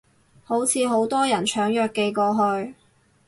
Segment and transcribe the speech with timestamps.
[0.43, 2.73] 好似好多人搶藥寄過去